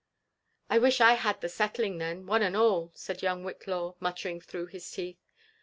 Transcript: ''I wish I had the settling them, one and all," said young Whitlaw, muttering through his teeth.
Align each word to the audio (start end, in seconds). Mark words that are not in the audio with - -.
''I 0.71 0.79
wish 0.79 0.99
I 0.99 1.13
had 1.13 1.41
the 1.41 1.47
settling 1.47 1.99
them, 1.99 2.25
one 2.25 2.41
and 2.41 2.57
all," 2.57 2.91
said 2.95 3.21
young 3.21 3.43
Whitlaw, 3.43 3.97
muttering 3.99 4.41
through 4.41 4.65
his 4.65 4.89
teeth. 4.89 5.19